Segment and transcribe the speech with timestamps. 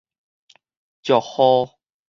[1.03, 1.77] 石滬